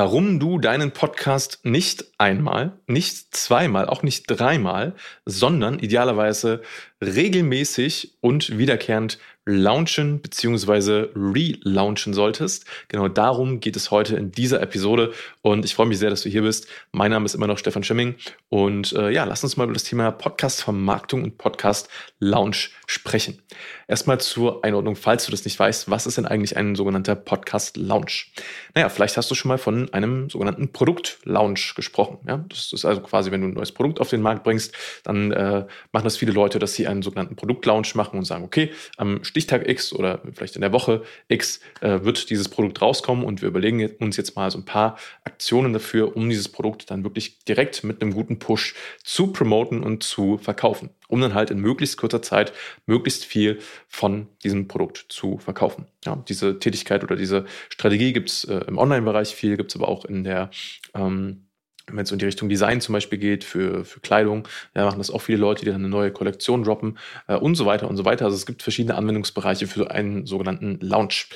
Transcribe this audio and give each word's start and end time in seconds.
warum 0.00 0.38
du 0.38 0.60
deinen 0.60 0.92
Podcast 0.92 1.58
nicht 1.64 2.04
einmal, 2.18 2.78
nicht 2.86 3.36
zweimal, 3.36 3.86
auch 3.88 4.04
nicht 4.04 4.26
dreimal, 4.28 4.94
sondern 5.24 5.80
idealerweise 5.80 6.62
regelmäßig 7.00 8.14
und 8.20 8.58
wiederkehrend 8.58 9.18
launchen 9.48 10.20
bzw. 10.20 11.08
relaunchen 11.14 12.12
solltest. 12.12 12.66
Genau 12.88 13.08
darum 13.08 13.60
geht 13.60 13.76
es 13.76 13.90
heute 13.90 14.16
in 14.16 14.30
dieser 14.30 14.60
Episode 14.60 15.12
und 15.40 15.64
ich 15.64 15.74
freue 15.74 15.86
mich 15.86 15.98
sehr, 15.98 16.10
dass 16.10 16.22
du 16.22 16.28
hier 16.28 16.42
bist. 16.42 16.68
Mein 16.92 17.10
Name 17.10 17.24
ist 17.24 17.34
immer 17.34 17.46
noch 17.46 17.56
Stefan 17.56 17.82
Schimming 17.82 18.16
und 18.50 18.92
äh, 18.92 19.10
ja, 19.10 19.24
lass 19.24 19.42
uns 19.42 19.56
mal 19.56 19.64
über 19.64 19.72
das 19.72 19.84
Thema 19.84 20.10
Podcast-Vermarktung 20.10 21.24
und 21.24 21.38
Podcast-Launch 21.38 22.72
sprechen. 22.86 23.40
Erstmal 23.86 24.20
zur 24.20 24.64
Einordnung, 24.64 24.96
falls 24.96 25.24
du 25.24 25.30
das 25.30 25.46
nicht 25.46 25.58
weißt, 25.58 25.90
was 25.90 26.06
ist 26.06 26.18
denn 26.18 26.26
eigentlich 26.26 26.58
ein 26.58 26.74
sogenannter 26.74 27.14
Podcast-Launch? 27.14 28.32
Naja, 28.74 28.90
vielleicht 28.90 29.16
hast 29.16 29.30
du 29.30 29.34
schon 29.34 29.48
mal 29.48 29.58
von 29.58 29.90
einem 29.94 30.28
sogenannten 30.28 30.72
Produkt-Launch 30.72 31.74
gesprochen. 31.74 32.18
Ja? 32.26 32.44
Das 32.48 32.72
ist 32.74 32.84
also 32.84 33.00
quasi, 33.00 33.30
wenn 33.30 33.40
du 33.40 33.48
ein 33.48 33.54
neues 33.54 33.72
Produkt 33.72 34.00
auf 34.00 34.10
den 34.10 34.20
Markt 34.20 34.44
bringst, 34.44 34.74
dann 35.04 35.32
äh, 35.32 35.64
machen 35.92 36.04
das 36.04 36.18
viele 36.18 36.32
Leute, 36.32 36.58
dass 36.58 36.74
sie 36.74 36.86
einen 36.88 37.02
sogenannten 37.02 37.36
Produkt-Launch 37.36 37.94
machen 37.94 38.18
und 38.18 38.24
sagen, 38.24 38.44
okay, 38.44 38.72
am 38.96 39.22
Stichtag 39.24 39.68
X 39.68 39.92
oder 39.92 40.20
vielleicht 40.32 40.56
in 40.56 40.62
der 40.62 40.72
Woche 40.72 41.02
X 41.28 41.60
äh, 41.80 42.00
wird 42.02 42.30
dieses 42.30 42.48
Produkt 42.48 42.80
rauskommen 42.82 43.24
und 43.24 43.42
wir 43.42 43.48
überlegen 43.48 43.86
uns 44.00 44.16
jetzt 44.16 44.36
mal 44.36 44.50
so 44.50 44.58
ein 44.58 44.64
paar 44.64 44.98
Aktionen 45.24 45.72
dafür, 45.72 46.16
um 46.16 46.28
dieses 46.28 46.48
Produkt 46.48 46.90
dann 46.90 47.04
wirklich 47.04 47.38
direkt 47.44 47.84
mit 47.84 48.02
einem 48.02 48.12
guten 48.12 48.38
Push 48.38 48.74
zu 49.04 49.28
promoten 49.32 49.82
und 49.82 50.02
zu 50.02 50.38
verkaufen, 50.38 50.90
um 51.08 51.20
dann 51.20 51.34
halt 51.34 51.50
in 51.50 51.60
möglichst 51.60 51.96
kurzer 51.96 52.22
Zeit 52.22 52.52
möglichst 52.86 53.24
viel 53.24 53.58
von 53.86 54.28
diesem 54.42 54.68
Produkt 54.68 55.06
zu 55.08 55.38
verkaufen. 55.38 55.86
Ja, 56.04 56.16
diese 56.28 56.58
Tätigkeit 56.58 57.04
oder 57.04 57.16
diese 57.16 57.44
Strategie 57.68 58.12
gibt 58.12 58.30
es 58.30 58.44
äh, 58.44 58.60
im 58.66 58.78
Online-Bereich 58.78 59.34
viel, 59.34 59.56
gibt 59.56 59.70
es 59.70 59.76
aber 59.76 59.88
auch 59.88 60.04
in 60.04 60.24
der 60.24 60.50
ähm, 60.94 61.47
wenn 61.90 62.04
es 62.04 62.12
in 62.12 62.18
die 62.18 62.24
Richtung 62.24 62.48
Design 62.48 62.80
zum 62.80 62.92
Beispiel 62.92 63.18
geht, 63.18 63.44
für, 63.44 63.84
für 63.84 64.00
Kleidung, 64.00 64.46
ja, 64.74 64.84
machen 64.84 64.98
das 64.98 65.10
auch 65.10 65.22
viele 65.22 65.38
Leute, 65.38 65.64
die 65.64 65.70
dann 65.70 65.80
eine 65.80 65.88
neue 65.88 66.10
Kollektion 66.10 66.62
droppen 66.62 66.98
äh, 67.26 67.36
und 67.36 67.54
so 67.54 67.66
weiter 67.66 67.88
und 67.88 67.96
so 67.96 68.04
weiter. 68.04 68.24
Also 68.24 68.36
es 68.36 68.46
gibt 68.46 68.62
verschiedene 68.62 68.96
Anwendungsbereiche 68.96 69.66
für 69.66 69.90
einen 69.90 70.26
sogenannten 70.26 70.78
Lounge. 70.80 71.26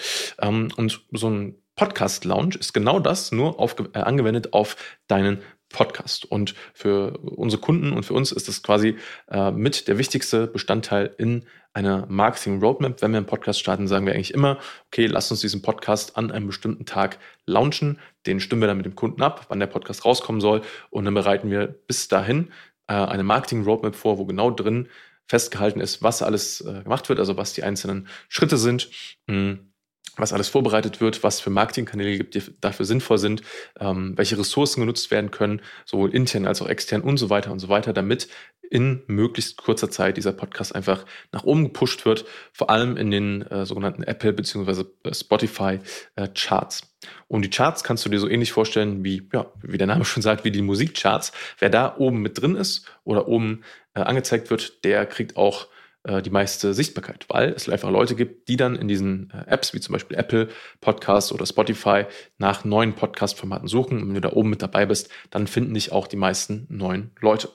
Ähm, 0.40 0.68
und 0.76 1.02
so 1.12 1.28
ein 1.28 1.56
Podcast-Lounge 1.76 2.56
ist 2.58 2.74
genau 2.74 3.00
das, 3.00 3.32
nur 3.32 3.58
auf, 3.58 3.76
äh, 3.94 3.98
angewendet 3.98 4.52
auf 4.52 4.76
deinen 5.08 5.38
Podcast. 5.72 6.24
Und 6.24 6.54
für 6.74 7.18
unsere 7.18 7.60
Kunden 7.60 7.92
und 7.92 8.04
für 8.04 8.14
uns 8.14 8.32
ist 8.32 8.48
das 8.48 8.62
quasi 8.62 8.96
äh, 9.30 9.50
mit 9.50 9.88
der 9.88 9.98
wichtigste 9.98 10.46
Bestandteil 10.46 11.14
in 11.18 11.44
einer 11.72 12.06
Marketing-Roadmap. 12.06 13.00
Wenn 13.00 13.12
wir 13.12 13.18
einen 13.18 13.26
Podcast 13.26 13.60
starten, 13.60 13.88
sagen 13.88 14.06
wir 14.06 14.14
eigentlich 14.14 14.34
immer, 14.34 14.58
okay, 14.86 15.06
lass 15.06 15.30
uns 15.30 15.40
diesen 15.40 15.62
Podcast 15.62 16.16
an 16.16 16.30
einem 16.30 16.46
bestimmten 16.46 16.84
Tag 16.84 17.18
launchen. 17.46 17.98
Den 18.26 18.40
stimmen 18.40 18.62
wir 18.62 18.68
dann 18.68 18.76
mit 18.76 18.86
dem 18.86 18.94
Kunden 18.94 19.22
ab, 19.22 19.46
wann 19.48 19.60
der 19.60 19.66
Podcast 19.66 20.04
rauskommen 20.04 20.40
soll. 20.40 20.62
Und 20.90 21.04
dann 21.04 21.14
bereiten 21.14 21.50
wir 21.50 21.66
bis 21.66 22.08
dahin 22.08 22.52
äh, 22.86 22.94
eine 22.94 23.22
Marketing-Roadmap 23.22 23.94
vor, 23.94 24.18
wo 24.18 24.26
genau 24.26 24.50
drin 24.50 24.88
festgehalten 25.26 25.80
ist, 25.80 26.02
was 26.02 26.22
alles 26.22 26.60
äh, 26.60 26.82
gemacht 26.82 27.08
wird, 27.08 27.18
also 27.18 27.36
was 27.36 27.54
die 27.54 27.62
einzelnen 27.62 28.08
Schritte 28.28 28.58
sind. 28.58 28.90
Mh, 29.26 29.34
hm, 29.34 29.71
was 30.16 30.32
alles 30.32 30.48
vorbereitet 30.48 31.00
wird, 31.00 31.22
was 31.22 31.40
für 31.40 31.50
Marketingkanäle 31.50 32.18
gibt, 32.18 32.34
die 32.34 32.42
dafür 32.60 32.84
sinnvoll 32.84 33.18
sind, 33.18 33.42
ähm, 33.80 34.12
welche 34.16 34.38
Ressourcen 34.38 34.80
genutzt 34.80 35.10
werden 35.10 35.30
können, 35.30 35.62
sowohl 35.86 36.14
intern 36.14 36.46
als 36.46 36.60
auch 36.60 36.68
extern 36.68 37.00
und 37.00 37.16
so 37.16 37.30
weiter 37.30 37.50
und 37.50 37.60
so 37.60 37.68
weiter, 37.68 37.92
damit 37.92 38.28
in 38.72 39.02
möglichst 39.06 39.58
kurzer 39.58 39.90
Zeit 39.90 40.16
dieser 40.16 40.32
Podcast 40.32 40.74
einfach 40.74 41.04
nach 41.30 41.44
oben 41.44 41.64
gepusht 41.64 42.06
wird, 42.06 42.24
vor 42.52 42.70
allem 42.70 42.96
in 42.96 43.10
den 43.10 43.42
äh, 43.42 43.66
sogenannten 43.66 44.02
Apple 44.02 44.32
bzw. 44.32 44.84
Äh, 45.04 45.14
Spotify 45.14 45.78
äh, 46.16 46.28
Charts. 46.28 46.90
Und 47.28 47.42
die 47.42 47.50
Charts 47.50 47.84
kannst 47.84 48.04
du 48.06 48.08
dir 48.08 48.18
so 48.18 48.28
ähnlich 48.28 48.52
vorstellen 48.52 49.04
wie, 49.04 49.28
ja, 49.32 49.52
wie 49.62 49.76
der 49.76 49.86
Name 49.86 50.04
schon 50.06 50.22
sagt, 50.22 50.44
wie 50.44 50.50
die 50.50 50.62
Musikcharts. 50.62 51.32
Wer 51.58 51.68
da 51.68 51.96
oben 51.98 52.22
mit 52.22 52.40
drin 52.40 52.56
ist 52.56 52.86
oder 53.04 53.28
oben 53.28 53.62
äh, 53.94 54.00
angezeigt 54.00 54.48
wird, 54.48 54.84
der 54.84 55.04
kriegt 55.04 55.36
auch 55.36 55.68
die 56.04 56.30
meiste 56.30 56.74
Sichtbarkeit, 56.74 57.26
weil 57.28 57.50
es 57.50 57.68
einfach 57.68 57.90
Leute 57.90 58.16
gibt, 58.16 58.48
die 58.48 58.56
dann 58.56 58.74
in 58.74 58.88
diesen 58.88 59.30
äh, 59.30 59.44
Apps 59.46 59.72
wie 59.72 59.80
zum 59.80 59.92
Beispiel 59.92 60.16
Apple 60.16 60.48
Podcasts 60.80 61.30
oder 61.30 61.46
Spotify 61.46 62.06
nach 62.38 62.64
neuen 62.64 62.94
Podcast-Formaten 62.94 63.68
suchen. 63.68 64.00
Und 64.00 64.08
wenn 64.08 64.14
du 64.14 64.20
da 64.20 64.32
oben 64.32 64.50
mit 64.50 64.62
dabei 64.62 64.86
bist, 64.86 65.10
dann 65.30 65.46
finden 65.46 65.74
dich 65.74 65.92
auch 65.92 66.08
die 66.08 66.16
meisten 66.16 66.66
neuen 66.68 67.12
Leute. 67.20 67.48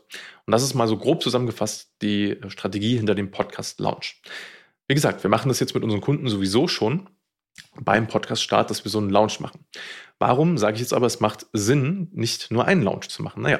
Und 0.46 0.52
das 0.52 0.63
ist 0.63 0.75
mal 0.75 0.88
so 0.88 0.97
grob 0.97 1.22
zusammengefasst 1.22 1.91
die 2.02 2.31
äh, 2.31 2.50
Strategie 2.50 2.96
hinter 2.96 3.16
dem 3.16 3.31
Podcast 3.31 3.80
Launch. 3.81 4.22
Wie 4.88 4.96
gesagt, 4.96 5.24
wir 5.24 5.30
machen 5.30 5.50
das 5.50 5.59
jetzt 5.59 5.74
mit 5.74 5.84
unseren 5.84 6.02
Kunden 6.02 6.30
sowieso 6.30 6.69
schon 6.69 7.09
beim 7.81 8.07
Podcast-Start, 8.07 8.69
dass 8.69 8.86
wir 8.86 8.91
so 8.91 9.00
einen 9.00 9.09
Launch 9.09 9.41
machen. 9.41 9.66
Warum 10.19 10.57
sage 10.57 10.75
ich 10.75 10.81
jetzt 10.81 10.94
aber, 10.94 11.07
es 11.07 11.19
macht 11.19 11.47
Sinn, 11.52 12.09
nicht 12.13 12.50
nur 12.50 12.66
einen 12.66 12.81
Launch 12.81 13.09
zu 13.09 13.24
machen? 13.24 13.44
Naja, 13.44 13.59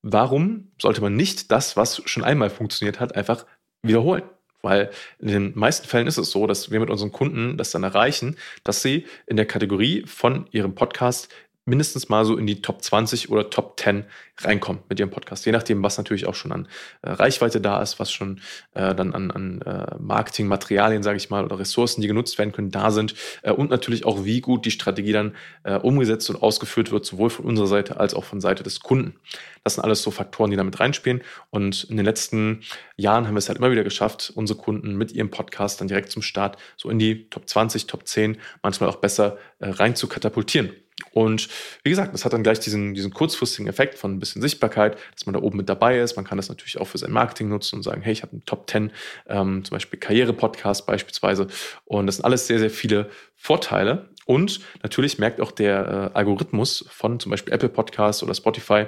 warum 0.00 0.72
sollte 0.80 1.02
man 1.02 1.14
nicht 1.14 1.50
das, 1.50 1.76
was 1.76 2.02
schon 2.06 2.24
einmal 2.24 2.48
funktioniert 2.48 2.98
hat, 2.98 3.14
einfach 3.14 3.44
wiederholen. 3.82 4.22
Weil 4.62 4.90
in 5.18 5.28
den 5.28 5.52
meisten 5.58 5.88
Fällen 5.88 6.06
ist 6.06 6.18
es 6.18 6.30
so, 6.30 6.46
dass 6.46 6.70
wir 6.70 6.78
mit 6.78 6.90
unseren 6.90 7.10
Kunden 7.10 7.56
das 7.56 7.72
dann 7.72 7.82
erreichen, 7.82 8.36
dass 8.62 8.80
sie 8.80 9.06
in 9.26 9.36
der 9.36 9.46
Kategorie 9.46 10.04
von 10.06 10.46
ihrem 10.52 10.74
Podcast 10.74 11.28
mindestens 11.64 12.08
mal 12.08 12.24
so 12.24 12.36
in 12.36 12.46
die 12.46 12.60
Top 12.60 12.82
20 12.82 13.30
oder 13.30 13.48
Top 13.48 13.78
10 13.78 14.04
reinkommen 14.38 14.82
mit 14.88 14.98
ihrem 14.98 15.10
Podcast. 15.10 15.46
Je 15.46 15.52
nachdem, 15.52 15.82
was 15.82 15.96
natürlich 15.96 16.26
auch 16.26 16.34
schon 16.34 16.52
an 16.52 16.68
äh, 17.02 17.10
Reichweite 17.10 17.60
da 17.60 17.80
ist, 17.80 18.00
was 18.00 18.10
schon 18.10 18.40
äh, 18.74 18.94
dann 18.94 19.14
an, 19.14 19.30
an 19.30 19.62
äh, 19.62 19.96
Marketingmaterialien, 20.00 21.02
sage 21.02 21.18
ich 21.18 21.30
mal, 21.30 21.44
oder 21.44 21.58
Ressourcen, 21.58 22.00
die 22.00 22.08
genutzt 22.08 22.38
werden 22.38 22.52
können, 22.52 22.70
da 22.70 22.90
sind. 22.90 23.14
Äh, 23.42 23.52
und 23.52 23.70
natürlich 23.70 24.04
auch, 24.04 24.24
wie 24.24 24.40
gut 24.40 24.64
die 24.64 24.70
Strategie 24.70 25.12
dann 25.12 25.36
äh, 25.62 25.76
umgesetzt 25.76 26.28
und 26.30 26.42
ausgeführt 26.42 26.90
wird, 26.90 27.06
sowohl 27.06 27.30
von 27.30 27.44
unserer 27.44 27.68
Seite 27.68 28.00
als 28.00 28.14
auch 28.14 28.24
von 28.24 28.40
Seite 28.40 28.62
des 28.62 28.80
Kunden. 28.80 29.14
Das 29.62 29.74
sind 29.74 29.84
alles 29.84 30.02
so 30.02 30.10
Faktoren, 30.10 30.50
die 30.50 30.56
damit 30.56 30.80
reinspielen. 30.80 31.22
Und 31.50 31.84
in 31.84 31.96
den 31.96 32.06
letzten 32.06 32.62
Jahren 32.96 33.26
haben 33.26 33.34
wir 33.34 33.38
es 33.38 33.48
halt 33.48 33.58
immer 33.58 33.70
wieder 33.70 33.84
geschafft, 33.84 34.32
unsere 34.34 34.58
Kunden 34.58 34.96
mit 34.96 35.12
ihrem 35.12 35.30
Podcast 35.30 35.80
dann 35.80 35.88
direkt 35.88 36.10
zum 36.10 36.22
Start 36.22 36.56
so 36.76 36.90
in 36.90 36.98
die 36.98 37.28
Top 37.30 37.48
20, 37.48 37.86
Top 37.86 38.08
10, 38.08 38.38
manchmal 38.62 38.88
auch 38.88 38.96
besser 38.96 39.38
äh, 39.60 39.68
rein 39.68 39.94
zu 39.94 40.08
katapultieren. 40.08 40.70
Und 41.12 41.48
wie 41.82 41.90
gesagt, 41.90 42.14
das 42.14 42.24
hat 42.24 42.32
dann 42.32 42.42
gleich 42.42 42.60
diesen, 42.60 42.94
diesen 42.94 43.12
kurzfristigen 43.12 43.68
Effekt 43.68 43.98
von 43.98 44.12
ein 44.12 44.18
bisschen 44.18 44.42
Sichtbarkeit, 44.42 44.96
dass 45.14 45.26
man 45.26 45.34
da 45.34 45.40
oben 45.40 45.58
mit 45.58 45.68
dabei 45.68 45.98
ist. 45.98 46.16
Man 46.16 46.24
kann 46.24 46.38
das 46.38 46.48
natürlich 46.48 46.78
auch 46.78 46.86
für 46.86 46.98
sein 46.98 47.10
Marketing 47.10 47.48
nutzen 47.48 47.76
und 47.76 47.82
sagen, 47.82 48.02
hey, 48.02 48.12
ich 48.12 48.22
habe 48.22 48.32
einen 48.32 48.44
Top 48.44 48.68
10, 48.70 48.92
ähm, 49.28 49.64
zum 49.64 49.74
Beispiel 49.74 49.98
Karriere-Podcast 49.98 50.86
beispielsweise. 50.86 51.46
Und 51.84 52.06
das 52.06 52.16
sind 52.16 52.24
alles 52.24 52.46
sehr, 52.46 52.58
sehr 52.58 52.70
viele 52.70 53.10
Vorteile. 53.36 54.10
Und 54.24 54.60
natürlich 54.82 55.18
merkt 55.18 55.40
auch 55.40 55.50
der 55.50 56.12
äh, 56.14 56.16
Algorithmus 56.16 56.84
von 56.88 57.18
zum 57.18 57.30
Beispiel 57.30 57.52
Apple 57.52 57.68
Podcasts 57.68 58.22
oder 58.22 58.34
Spotify, 58.34 58.86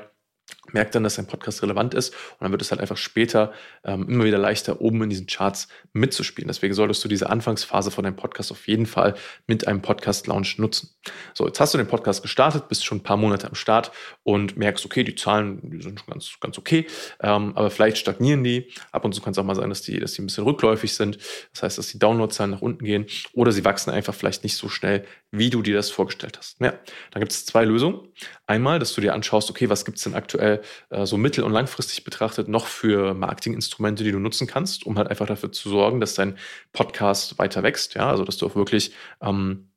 merkt 0.73 0.95
dann, 0.95 1.05
dass 1.05 1.17
dein 1.17 1.27
Podcast 1.27 1.63
relevant 1.63 1.95
ist 1.95 2.11
und 2.15 2.41
dann 2.41 2.51
wird 2.51 2.63
es 2.63 2.71
halt 2.71 2.81
einfach 2.81 2.97
später 2.97 3.53
ähm, 3.85 4.09
immer 4.09 4.25
wieder 4.25 4.39
leichter, 4.39 4.81
oben 4.81 5.03
in 5.03 5.11
diesen 5.11 5.27
Charts 5.27 5.69
mitzuspielen. 5.93 6.49
Deswegen 6.49 6.75
solltest 6.75 7.05
du 7.05 7.09
diese 7.09 7.31
Anfangsphase 7.31 7.91
von 7.91 8.05
deinem 8.05 8.17
Podcast 8.17 8.51
auf 8.51 8.67
jeden 8.67 8.87
Fall 8.87 9.15
mit 9.47 9.67
einem 9.67 9.83
Podcast-Launch 9.83 10.59
nutzen. 10.59 10.91
So, 11.35 11.47
jetzt 11.47 11.61
hast 11.61 11.75
du 11.75 11.79
den 11.79 11.87
Podcast 11.87 12.23
gestartet, 12.23 12.69
bist 12.69 12.85
schon 12.85 12.99
ein 12.99 13.03
paar 13.03 13.17
Monate 13.17 13.49
am 13.49 13.55
Start 13.55 13.93
und 14.23 14.57
merkst, 14.57 14.85
okay, 14.85 15.05
die 15.05 15.15
Zahlen 15.15 15.61
die 15.63 15.83
sind 15.83 16.01
schon 16.01 16.09
ganz, 16.09 16.33
ganz 16.41 16.59
okay, 16.59 16.87
ähm, 17.21 17.53
aber 17.55 17.71
vielleicht 17.71 17.99
stagnieren 17.99 18.45
die. 18.45 18.71
Ab 18.93 19.05
und 19.05 19.15
zu 19.15 19.21
kann 19.21 19.33
es 19.33 19.39
auch 19.39 19.45
mal 19.45 19.55
sein, 19.55 19.69
dass 19.69 19.83
die, 19.83 19.99
dass 19.99 20.13
die 20.13 20.23
ein 20.23 20.27
bisschen 20.27 20.45
rückläufig 20.45 20.95
sind. 20.95 21.19
Das 21.53 21.63
heißt, 21.63 21.79
dass 21.79 21.89
die 21.89 21.99
Downloadzahlen 21.99 22.51
nach 22.51 22.63
unten 22.63 22.85
gehen 22.85 23.07
oder 23.33 23.53
sie 23.53 23.65
wachsen 23.65 23.91
einfach 23.91 24.15
vielleicht 24.15 24.45
nicht 24.45 24.57
so 24.57 24.69
schnell, 24.69 25.05
wie 25.31 25.51
du 25.51 25.63
dir 25.63 25.75
das 25.75 25.91
vorgestellt 25.91 26.39
hast. 26.39 26.61
Ja, 26.61 26.75
dann 27.11 27.21
gibt 27.21 27.33
es 27.33 27.45
zwei 27.45 27.65
Lösungen. 27.65 28.09
Einmal, 28.47 28.79
dass 28.79 28.95
du 28.95 29.01
dir 29.01 29.15
anschaust, 29.15 29.51
okay, 29.51 29.69
was 29.69 29.85
gibt 29.85 29.99
es 29.99 30.05
denn 30.05 30.15
aktuell 30.15 30.54
äh, 30.91 31.07
so 31.07 31.17
mittel- 31.17 31.45
und 31.45 31.53
langfristig 31.53 32.05
betrachtet 32.05 32.49
noch 32.49 32.67
für 32.67 33.15
Marketinginstrumente, 33.15 34.05
die 34.05 34.13
du 34.13 34.19
nutzen 34.19 34.47
kannst, 34.47 34.87
um 34.87 34.99
halt 34.99 35.09
einfach 35.09 35.27
dafür 35.27 35.53
zu 35.53 35.69
sorgen, 35.69 36.01
dass 36.01 36.15
dein 36.15 36.37
Podcast 36.73 37.39
weiter 37.39 37.63
wächst. 37.63 37.95
Ja, 37.95 38.11
also 38.11 38.25
dass 38.25 38.37
du 38.37 38.47
auch 38.47 38.57
wirklich 38.57 38.93
ähm, 39.21 39.69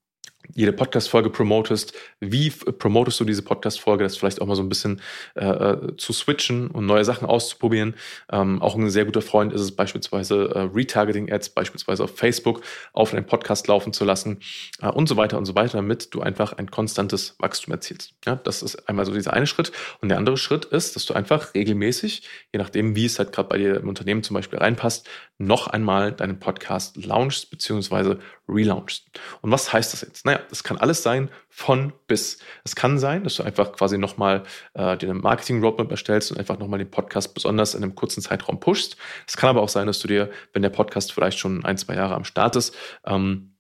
jede 0.56 0.74
Podcast-Folge 0.74 1.30
promotest. 1.30 1.94
Wie 2.20 2.50
promotest 2.50 3.20
du 3.20 3.26
diese 3.26 3.42
Podcast-Folge? 3.42 4.04
Das 4.04 4.18
vielleicht 4.18 4.42
auch 4.42 4.48
mal 4.48 4.56
so 4.56 4.64
ein 4.64 4.70
bisschen 4.70 5.02
äh, 5.36 5.46
äh, 5.46 5.98
zu 5.98 6.14
switchen 6.14 6.68
und 6.68 6.86
neue 6.86 7.06
Sachen 7.06 7.28
auszuprobieren. 7.28 7.96
Ähm, 8.32 8.62
auch 8.62 8.76
ein 8.76 8.90
sehr 8.90 9.06
guter 9.06 9.22
Freund 9.22 9.54
ist 9.54 9.62
es 9.62 9.76
beispielsweise 9.76 10.50
äh, 10.54 10.60
Retargeting-Ads, 10.74 11.50
beispielsweise 11.50 12.04
auf 12.04 12.18
Facebook, 12.18 12.62
auf 12.94 13.12
deinen 13.12 13.26
Podcast 13.26 13.68
laufen 13.68 13.94
zu 13.94 14.06
lassen 14.06 14.40
äh, 14.82 14.90
und 14.90 15.08
so 15.08 15.18
weiter 15.18 15.38
und 15.38 15.46
so 15.46 15.56
weiter, 15.56 15.78
damit 15.78 16.14
du 16.14 16.22
einfach 16.22 16.54
ein 16.54 16.72
konstantes 16.72 17.36
Wachstum 17.40 17.74
erzielst. 17.74 18.14
Ja, 18.26 18.36
das 18.36 18.64
ist 18.64 18.88
einmal 18.90 19.06
so 19.06 19.14
dieser 19.14 19.34
eine 19.34 19.48
Schritt. 19.48 19.72
Und 20.02 20.10
der 20.10 20.18
andere 20.18 20.38
Schritt 20.38 20.66
ist, 20.66 20.96
dass 20.96 21.06
du 21.06 21.14
einfach 21.14 21.54
regelmäßig, 21.54 22.24
je 22.54 22.60
nachdem, 22.60 22.96
wie 22.96 23.06
es 23.06 23.20
halt 23.20 23.32
gerade 23.32 23.50
bei 23.50 23.58
dir 23.58 23.78
im 23.78 23.90
Unternehmen 23.90 24.24
zum 24.24 24.34
Beispiel 24.34 24.60
reinpasst, 24.60 25.08
noch 25.38 25.68
einmal 25.68 26.12
deinen 26.12 26.40
Podcast 26.40 26.98
launchst 26.98 27.52
bzw. 27.52 28.16
relaunchst. 28.48 29.06
Und 29.42 29.52
was 29.52 29.72
heißt 29.74 29.94
das 29.94 30.02
jetzt? 30.02 30.26
Naja, 30.26 30.40
das 30.50 30.64
kann 30.64 30.78
alles 30.78 31.04
sein 31.04 31.30
von 31.50 31.94
bis. 32.08 32.40
Es 32.64 32.76
kann 32.76 32.98
sein, 33.00 33.24
dass 33.24 33.36
du 33.36 33.44
einfach 33.44 33.74
quasi 33.74 33.98
nochmal 33.98 34.44
äh, 34.74 34.98
dir 34.98 35.10
eine 35.10 35.20
Marketing-Roadmap 35.20 35.92
erstellst 35.92 36.32
und 36.32 36.38
einfach 36.38 36.58
nochmal 36.58 36.80
den 36.80 36.92
Podcast 36.92 37.34
besonders 37.34 37.76
in 37.76 37.84
einem 37.84 37.96
kurzen 37.96 38.22
Zeitraum 38.22 38.60
pushst. 38.60 38.98
Es 39.28 39.38
kann 39.38 39.50
aber 39.50 39.62
auch 39.62 39.70
sein, 39.70 39.88
dass 39.88 40.00
du 40.00 40.08
dir, 40.08 40.30
wenn 40.54 40.62
der 40.62 40.70
Podcast 40.70 41.12
vielleicht 41.12 41.40
schon 41.40 41.66
ein, 41.66 41.78
zwei 41.78 41.96
Jahre 41.96 42.16
am 42.16 42.24
Start 42.24 42.56
ist, 42.56 42.76
ähm, 43.06 43.57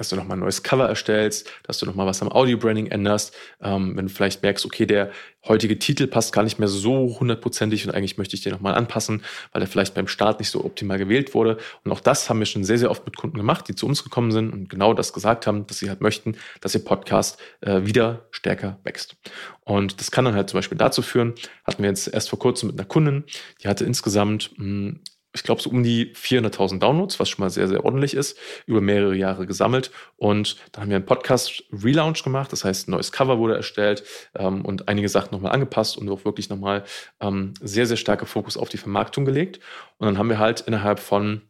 dass 0.00 0.08
du 0.08 0.16
nochmal 0.16 0.38
ein 0.38 0.40
neues 0.40 0.62
Cover 0.62 0.88
erstellst, 0.88 1.52
dass 1.62 1.78
du 1.78 1.84
nochmal 1.84 2.06
was 2.06 2.22
am 2.22 2.32
Audio-Branding 2.32 2.86
änderst, 2.86 3.36
ähm, 3.60 3.98
wenn 3.98 4.06
du 4.06 4.12
vielleicht 4.12 4.42
merkst, 4.42 4.64
okay, 4.64 4.86
der 4.86 5.10
heutige 5.46 5.78
Titel 5.78 6.06
passt 6.06 6.32
gar 6.32 6.42
nicht 6.42 6.58
mehr 6.58 6.68
so 6.68 7.18
hundertprozentig 7.20 7.86
und 7.86 7.94
eigentlich 7.94 8.16
möchte 8.16 8.34
ich 8.34 8.40
den 8.40 8.52
nochmal 8.52 8.74
anpassen, 8.76 9.22
weil 9.52 9.60
er 9.60 9.68
vielleicht 9.68 9.94
beim 9.94 10.08
Start 10.08 10.38
nicht 10.40 10.48
so 10.48 10.64
optimal 10.64 10.96
gewählt 10.96 11.34
wurde. 11.34 11.58
Und 11.84 11.92
auch 11.92 12.00
das 12.00 12.30
haben 12.30 12.38
wir 12.38 12.46
schon 12.46 12.64
sehr, 12.64 12.78
sehr 12.78 12.90
oft 12.90 13.04
mit 13.04 13.18
Kunden 13.18 13.36
gemacht, 13.36 13.68
die 13.68 13.74
zu 13.74 13.84
uns 13.84 14.02
gekommen 14.02 14.32
sind 14.32 14.50
und 14.50 14.70
genau 14.70 14.94
das 14.94 15.12
gesagt 15.12 15.46
haben, 15.46 15.66
dass 15.66 15.78
sie 15.78 15.90
halt 15.90 16.00
möchten, 16.00 16.34
dass 16.62 16.74
ihr 16.74 16.82
Podcast 16.82 17.38
äh, 17.60 17.84
wieder 17.84 18.26
stärker 18.30 18.78
wächst. 18.84 19.16
Und 19.64 20.00
das 20.00 20.10
kann 20.10 20.24
dann 20.24 20.34
halt 20.34 20.48
zum 20.48 20.56
Beispiel 20.56 20.78
dazu 20.78 21.02
führen, 21.02 21.34
hatten 21.64 21.82
wir 21.82 21.90
jetzt 21.90 22.08
erst 22.08 22.30
vor 22.30 22.38
kurzem 22.38 22.68
mit 22.68 22.78
einer 22.78 22.88
Kundin, 22.88 23.24
die 23.62 23.68
hatte 23.68 23.84
insgesamt 23.84 24.52
mh, 24.56 24.64
hm, 24.64 25.00
ich 25.32 25.44
glaube, 25.44 25.62
so 25.62 25.70
um 25.70 25.82
die 25.82 26.12
400.000 26.14 26.80
Downloads, 26.80 27.20
was 27.20 27.28
schon 27.28 27.42
mal 27.42 27.50
sehr, 27.50 27.68
sehr 27.68 27.84
ordentlich 27.84 28.14
ist, 28.14 28.36
über 28.66 28.80
mehrere 28.80 29.14
Jahre 29.14 29.46
gesammelt. 29.46 29.90
Und 30.16 30.56
dann 30.72 30.82
haben 30.82 30.90
wir 30.90 30.96
einen 30.96 31.06
Podcast-Relaunch 31.06 32.24
gemacht. 32.24 32.52
Das 32.52 32.64
heißt, 32.64 32.88
ein 32.88 32.92
neues 32.92 33.12
Cover 33.12 33.38
wurde 33.38 33.54
erstellt 33.54 34.02
ähm, 34.34 34.64
und 34.64 34.88
einige 34.88 35.08
Sachen 35.08 35.32
nochmal 35.32 35.52
angepasst 35.52 35.96
und 35.96 36.08
auch 36.08 36.24
wirklich 36.24 36.48
nochmal 36.48 36.84
ähm, 37.20 37.54
sehr, 37.60 37.86
sehr 37.86 37.96
starker 37.96 38.26
Fokus 38.26 38.56
auf 38.56 38.68
die 38.68 38.78
Vermarktung 38.78 39.24
gelegt. 39.24 39.60
Und 39.98 40.06
dann 40.06 40.18
haben 40.18 40.28
wir 40.28 40.38
halt 40.38 40.62
innerhalb 40.62 40.98
von 40.98 41.42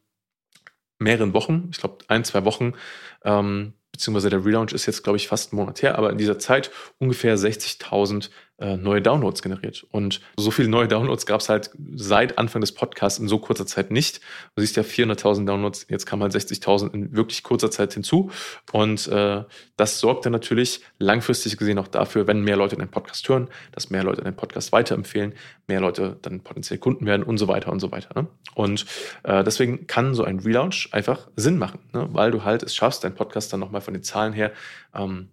mehreren 0.98 1.32
Wochen, 1.32 1.68
ich 1.72 1.78
glaube 1.78 1.98
ein, 2.08 2.24
zwei 2.24 2.44
Wochen, 2.44 2.74
ähm, 3.24 3.72
beziehungsweise 3.92 4.30
der 4.30 4.44
Relaunch 4.44 4.72
ist 4.72 4.86
jetzt, 4.86 5.02
glaube 5.02 5.16
ich, 5.16 5.28
fast 5.28 5.52
einen 5.52 5.60
Monat 5.60 5.82
her, 5.82 5.98
aber 5.98 6.10
in 6.10 6.18
dieser 6.18 6.38
Zeit 6.38 6.70
ungefähr 6.98 7.36
60.000 7.36 8.30
äh, 8.60 8.76
neue 8.76 9.02
Downloads 9.02 9.42
generiert. 9.42 9.86
Und 9.90 10.20
so 10.36 10.50
viele 10.50 10.68
neue 10.68 10.86
Downloads 10.86 11.26
gab 11.26 11.40
es 11.40 11.48
halt 11.48 11.70
seit 11.94 12.38
Anfang 12.38 12.60
des 12.60 12.72
Podcasts 12.72 13.18
in 13.18 13.28
so 13.28 13.38
kurzer 13.38 13.66
Zeit 13.66 13.90
nicht. 13.90 14.20
Du 14.54 14.60
siehst 14.60 14.76
ja 14.76 14.82
400.000 14.82 15.46
Downloads, 15.46 15.86
jetzt 15.88 16.06
kamen 16.06 16.22
halt 16.22 16.34
60.000 16.34 16.92
in 16.92 17.16
wirklich 17.16 17.42
kurzer 17.42 17.70
Zeit 17.70 17.94
hinzu. 17.94 18.30
Und 18.72 19.08
äh, 19.08 19.44
das 19.76 20.00
sorgt 20.00 20.26
dann 20.26 20.32
natürlich 20.32 20.82
langfristig 20.98 21.56
gesehen 21.56 21.78
auch 21.78 21.88
dafür, 21.88 22.26
wenn 22.26 22.42
mehr 22.42 22.56
Leute 22.56 22.76
den 22.76 22.90
Podcast 22.90 23.28
hören, 23.28 23.48
dass 23.72 23.90
mehr 23.90 24.04
Leute 24.04 24.22
den 24.22 24.36
Podcast 24.36 24.72
weiterempfehlen, 24.72 25.34
mehr 25.66 25.80
Leute 25.80 26.18
dann 26.22 26.40
potenziell 26.40 26.78
Kunden 26.78 27.06
werden 27.06 27.22
und 27.22 27.38
so 27.38 27.48
weiter 27.48 27.72
und 27.72 27.80
so 27.80 27.90
weiter. 27.90 28.20
Ne? 28.20 28.28
Und 28.54 28.84
äh, 29.22 29.42
deswegen 29.42 29.86
kann 29.86 30.14
so 30.14 30.24
ein 30.24 30.40
Relaunch 30.40 30.90
einfach 30.92 31.28
Sinn 31.36 31.58
machen, 31.58 31.80
ne? 31.92 32.08
weil 32.12 32.30
du 32.30 32.44
halt 32.44 32.62
es 32.62 32.74
schaffst, 32.74 33.04
deinen 33.04 33.14
Podcast 33.14 33.52
dann 33.52 33.60
nochmal 33.60 33.80
von 33.80 33.94
den 33.94 34.02
Zahlen 34.02 34.32
her 34.32 34.52
ähm, 34.94 35.30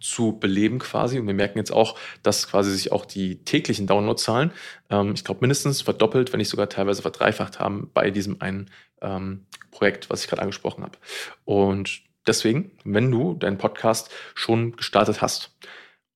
zu 0.00 0.38
beleben 0.38 0.78
quasi. 0.78 1.18
Und 1.18 1.26
wir 1.26 1.34
merken 1.34 1.58
jetzt 1.58 1.72
auch, 1.72 1.98
dass 2.22 2.48
quasi 2.48 2.70
sich 2.70 2.92
auch 2.92 3.04
die 3.04 3.44
täglichen 3.44 3.86
Downloadzahlen, 3.86 4.52
ähm, 4.90 5.12
ich 5.14 5.24
glaube, 5.24 5.40
mindestens 5.40 5.82
verdoppelt, 5.82 6.32
wenn 6.32 6.38
nicht 6.38 6.48
sogar 6.48 6.68
teilweise 6.68 7.02
verdreifacht 7.02 7.60
haben 7.60 7.90
bei 7.94 8.10
diesem 8.10 8.40
einen 8.40 8.70
ähm, 9.00 9.46
Projekt, 9.70 10.10
was 10.10 10.22
ich 10.22 10.28
gerade 10.28 10.42
angesprochen 10.42 10.82
habe. 10.82 10.98
Und 11.44 12.02
deswegen, 12.26 12.72
wenn 12.84 13.10
du 13.10 13.34
deinen 13.34 13.58
Podcast 13.58 14.10
schon 14.34 14.76
gestartet 14.76 15.22
hast 15.22 15.56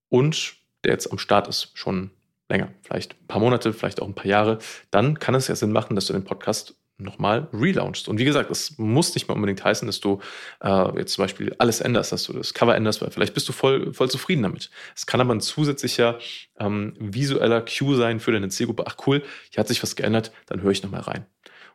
und 0.08 0.56
der 0.84 0.92
jetzt 0.92 1.10
am 1.10 1.18
Start 1.18 1.48
ist, 1.48 1.70
schon 1.74 2.10
länger, 2.48 2.68
vielleicht 2.82 3.14
ein 3.14 3.26
paar 3.28 3.40
Monate, 3.40 3.72
vielleicht 3.72 4.02
auch 4.02 4.08
ein 4.08 4.14
paar 4.14 4.26
Jahre, 4.26 4.58
dann 4.90 5.18
kann 5.18 5.34
es 5.34 5.48
ja 5.48 5.54
Sinn 5.54 5.72
machen, 5.72 5.94
dass 5.94 6.06
du 6.06 6.12
den 6.12 6.24
Podcast 6.24 6.74
nochmal 7.02 7.48
relaunchst. 7.52 8.08
Und 8.08 8.18
wie 8.18 8.24
gesagt, 8.24 8.50
das 8.50 8.78
muss 8.78 9.14
nicht 9.14 9.28
mal 9.28 9.34
unbedingt 9.34 9.64
heißen, 9.64 9.86
dass 9.86 10.00
du 10.00 10.20
äh, 10.62 10.98
jetzt 10.98 11.14
zum 11.14 11.24
Beispiel 11.24 11.54
alles 11.58 11.80
änderst, 11.80 12.12
dass 12.12 12.24
du 12.24 12.32
das 12.32 12.54
Cover 12.54 12.74
änderst, 12.74 13.02
weil 13.02 13.10
vielleicht 13.10 13.34
bist 13.34 13.48
du 13.48 13.52
voll, 13.52 13.92
voll 13.92 14.10
zufrieden 14.10 14.42
damit. 14.42 14.70
Es 14.94 15.06
kann 15.06 15.20
aber 15.20 15.34
ein 15.34 15.40
zusätzlicher 15.40 16.18
ähm, 16.58 16.94
visueller 16.98 17.62
Cue 17.62 17.96
sein 17.96 18.20
für 18.20 18.32
deine 18.32 18.48
Zielgruppe. 18.48 18.84
Ach 18.86 18.96
cool, 19.06 19.22
hier 19.50 19.60
hat 19.60 19.68
sich 19.68 19.82
was 19.82 19.96
geändert, 19.96 20.32
dann 20.46 20.62
höre 20.62 20.72
ich 20.72 20.82
nochmal 20.82 21.02
rein. 21.02 21.26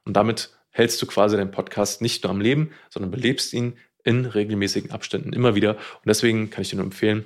Und 0.03 0.13
damit 0.13 0.51
hältst 0.71 1.01
du 1.01 1.05
quasi 1.05 1.37
deinen 1.37 1.51
Podcast 1.51 2.01
nicht 2.01 2.23
nur 2.23 2.31
am 2.31 2.41
Leben, 2.41 2.71
sondern 2.89 3.11
belebst 3.11 3.53
ihn 3.53 3.77
in 4.03 4.25
regelmäßigen 4.25 4.91
Abständen 4.91 5.33
immer 5.33 5.55
wieder. 5.55 5.75
Und 5.75 6.05
deswegen 6.05 6.49
kann 6.49 6.61
ich 6.61 6.69
dir 6.69 6.77
nur 6.77 6.85
empfehlen, 6.85 7.25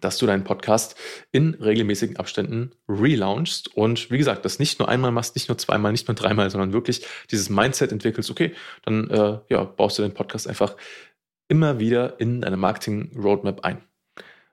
dass 0.00 0.18
du 0.18 0.26
deinen 0.26 0.44
Podcast 0.44 0.96
in 1.32 1.54
regelmäßigen 1.54 2.16
Abständen 2.16 2.72
relaunchst 2.88 3.74
und 3.76 4.10
wie 4.10 4.18
gesagt, 4.18 4.44
das 4.44 4.58
nicht 4.58 4.78
nur 4.78 4.88
einmal 4.88 5.12
machst, 5.12 5.34
nicht 5.34 5.48
nur 5.48 5.58
zweimal, 5.58 5.92
nicht 5.92 6.08
nur 6.08 6.14
dreimal, 6.14 6.50
sondern 6.50 6.72
wirklich 6.72 7.06
dieses 7.30 7.50
Mindset 7.50 7.92
entwickelst, 7.92 8.30
okay, 8.30 8.54
dann 8.82 9.10
äh, 9.10 9.38
ja, 9.48 9.64
baust 9.64 9.98
du 9.98 10.02
den 10.02 10.14
Podcast 10.14 10.48
einfach 10.48 10.76
immer 11.48 11.78
wieder 11.78 12.20
in 12.20 12.42
deine 12.42 12.56
Marketing-Roadmap 12.56 13.64
ein. 13.64 13.82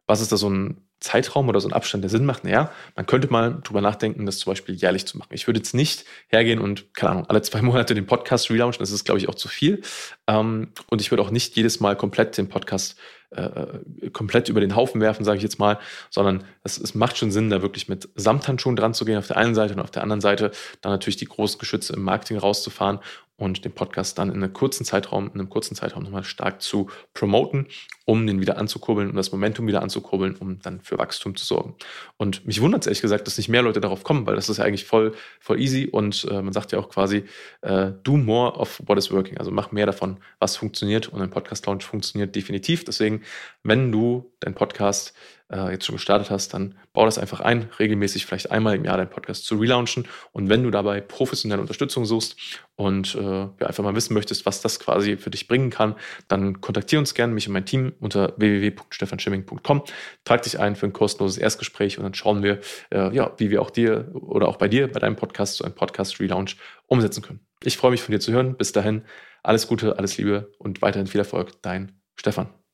Was 0.07 0.21
ist 0.21 0.31
da 0.31 0.37
so 0.37 0.49
ein 0.49 0.81
Zeitraum 0.99 1.49
oder 1.49 1.59
so 1.59 1.67
ein 1.67 1.73
Abstand, 1.73 2.03
der 2.03 2.09
Sinn 2.09 2.25
macht? 2.25 2.43
Naja, 2.43 2.71
man 2.95 3.05
könnte 3.05 3.31
mal 3.31 3.59
drüber 3.63 3.81
nachdenken, 3.81 4.25
das 4.25 4.39
zum 4.39 4.51
Beispiel 4.51 4.75
jährlich 4.75 5.05
zu 5.05 5.17
machen. 5.17 5.33
Ich 5.33 5.45
würde 5.45 5.59
jetzt 5.59 5.73
nicht 5.73 6.05
hergehen 6.27 6.59
und, 6.59 6.93
keine 6.93 7.11
Ahnung, 7.11 7.25
alle 7.27 7.41
zwei 7.41 7.61
Monate 7.63 7.93
den 7.95 8.05
Podcast 8.05 8.49
relaunchen, 8.49 8.79
das 8.79 8.91
ist, 8.91 9.03
glaube 9.03 9.19
ich, 9.19 9.29
auch 9.29 9.35
zu 9.35 9.47
viel. 9.47 9.81
Ähm, 10.27 10.69
und 10.89 11.01
ich 11.01 11.11
würde 11.11 11.21
auch 11.21 11.31
nicht 11.31 11.55
jedes 11.55 11.79
Mal 11.79 11.95
komplett 11.95 12.37
den 12.37 12.49
Podcast 12.49 12.97
äh, 13.35 14.09
komplett 14.11 14.49
über 14.49 14.61
den 14.61 14.75
Haufen 14.75 15.01
werfen, 15.01 15.23
sage 15.23 15.37
ich 15.37 15.43
jetzt 15.43 15.59
mal, 15.59 15.79
sondern 16.09 16.43
es, 16.63 16.77
es 16.77 16.95
macht 16.95 17.17
schon 17.17 17.31
Sinn, 17.31 17.49
da 17.49 17.61
wirklich 17.61 17.87
mit 17.87 18.09
Samthandschuhen 18.15 18.75
dran 18.75 18.93
zu 18.93 19.05
gehen 19.05 19.17
auf 19.17 19.27
der 19.27 19.37
einen 19.37 19.55
Seite 19.55 19.73
und 19.73 19.79
auf 19.79 19.91
der 19.91 20.03
anderen 20.03 20.21
Seite 20.21 20.51
dann 20.81 20.91
natürlich 20.91 21.17
die 21.17 21.25
großen 21.25 21.59
Geschütze 21.59 21.93
im 21.93 22.03
Marketing 22.03 22.37
rauszufahren 22.37 22.99
und 23.37 23.65
den 23.65 23.73
Podcast 23.73 24.17
dann 24.17 24.29
in 24.29 24.35
einem 24.35 24.53
kurzen 24.53 24.85
Zeitraum, 24.85 25.27
in 25.27 25.39
einem 25.39 25.49
kurzen 25.49 25.75
Zeitraum 25.75 26.03
nochmal 26.03 26.23
stark 26.23 26.61
zu 26.61 26.89
promoten, 27.13 27.67
um 28.05 28.25
den 28.25 28.39
wieder 28.39 28.57
anzukurbeln, 28.57 29.09
um 29.09 29.15
das 29.15 29.31
Momentum 29.31 29.67
wieder 29.67 29.81
anzukurbeln, 29.81 30.35
um 30.35 30.59
dann 30.59 30.79
für 30.81 30.97
Wachstum 30.97 31.35
zu 31.35 31.45
sorgen. 31.45 31.75
Und 32.17 32.45
mich 32.45 32.61
wundert 32.61 32.81
es 32.81 32.87
ehrlich 32.87 33.01
gesagt, 33.01 33.27
dass 33.27 33.37
nicht 33.37 33.49
mehr 33.49 33.61
Leute 33.61 33.81
darauf 33.81 34.03
kommen, 34.03 34.25
weil 34.25 34.35
das 34.35 34.47
ist 34.47 34.57
ja 34.57 34.63
eigentlich 34.63 34.85
voll, 34.85 35.13
voll 35.41 35.59
easy 35.59 35.87
und 35.91 36.25
äh, 36.29 36.41
man 36.41 36.53
sagt 36.53 36.71
ja 36.71 36.79
auch 36.79 36.89
quasi, 36.89 37.25
äh, 37.61 37.91
do 38.03 38.15
more 38.15 38.53
of 38.53 38.81
what 38.85 38.97
is 38.97 39.11
working, 39.11 39.37
also 39.37 39.51
mach 39.51 39.71
mehr 39.71 39.85
davon, 39.85 40.17
was 40.39 40.55
funktioniert 40.55 41.09
und 41.09 41.21
ein 41.21 41.29
Podcast-Launch 41.29 41.83
funktioniert 41.83 42.35
definitiv. 42.35 42.85
Deswegen, 42.85 43.23
wenn 43.63 43.91
du 43.91 44.31
deinen 44.45 44.55
Podcast 44.55 45.13
äh, 45.51 45.71
jetzt 45.71 45.85
schon 45.85 45.95
gestartet 45.95 46.29
hast, 46.29 46.53
dann 46.53 46.75
bau 46.93 47.05
das 47.05 47.17
einfach 47.17 47.39
ein, 47.39 47.69
regelmäßig 47.79 48.25
vielleicht 48.25 48.51
einmal 48.51 48.75
im 48.75 48.85
Jahr 48.85 48.97
deinen 48.97 49.09
Podcast 49.09 49.45
zu 49.45 49.55
relaunchen. 49.55 50.07
Und 50.31 50.49
wenn 50.49 50.63
du 50.63 50.71
dabei 50.71 51.01
professionelle 51.01 51.61
Unterstützung 51.61 52.05
suchst 52.05 52.37
und 52.75 53.15
äh, 53.15 53.21
ja, 53.21 53.51
einfach 53.59 53.83
mal 53.83 53.95
wissen 53.95 54.13
möchtest, 54.13 54.45
was 54.45 54.61
das 54.61 54.79
quasi 54.79 55.17
für 55.17 55.29
dich 55.29 55.47
bringen 55.47 55.69
kann, 55.69 55.95
dann 56.27 56.61
kontaktiere 56.61 56.99
uns 56.99 57.13
gerne, 57.13 57.33
mich 57.33 57.47
und 57.47 57.53
mein 57.53 57.65
Team 57.65 57.93
unter 57.99 58.33
www.stefanschimming.com. 58.37 59.83
Trag 60.23 60.41
dich 60.41 60.59
ein 60.59 60.75
für 60.75 60.87
ein 60.87 60.93
kostenloses 60.93 61.37
Erstgespräch 61.37 61.97
und 61.97 62.03
dann 62.03 62.13
schauen 62.13 62.41
wir, 62.43 62.59
äh, 62.91 63.13
ja, 63.15 63.33
wie 63.37 63.49
wir 63.49 63.61
auch 63.61 63.69
dir 63.69 64.09
oder 64.13 64.47
auch 64.47 64.57
bei 64.57 64.67
dir, 64.67 64.91
bei 64.91 64.99
deinem 64.99 65.15
Podcast, 65.15 65.57
so 65.57 65.63
einen 65.63 65.75
Podcast-Relaunch 65.75 66.57
umsetzen 66.87 67.21
können. 67.21 67.39
Ich 67.63 67.77
freue 67.77 67.91
mich 67.91 68.01
von 68.01 68.11
dir 68.11 68.19
zu 68.19 68.31
hören. 68.31 68.57
Bis 68.57 68.71
dahin, 68.71 69.03
alles 69.43 69.67
Gute, 69.67 69.97
alles 69.97 70.17
Liebe 70.17 70.51
und 70.57 70.81
weiterhin 70.81 71.07
viel 71.07 71.19
Erfolg. 71.19 71.61
Dein 71.61 71.99
Stefan. 72.15 72.64